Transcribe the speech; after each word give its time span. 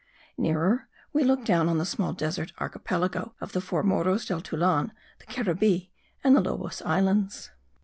Nearer 0.35 0.89
we 1.13 1.23
look 1.23 1.45
down 1.45 1.69
on 1.69 1.77
the 1.77 1.85
small 1.85 2.11
desert 2.11 2.53
archipelago 2.57 3.35
of 3.39 3.51
the 3.51 3.61
four 3.61 3.83
Morros 3.83 4.25
del 4.27 4.41
Tunal, 4.41 4.89
the 5.19 5.25
Caribbee 5.27 5.91
and 6.23 6.35
the 6.35 6.41
Lobos 6.41 6.81
Islands. 6.81 7.51